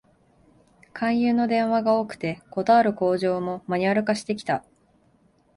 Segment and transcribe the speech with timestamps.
[0.93, 4.65] 勧誘の電話が多くて、断る口上もマニュアル化してきた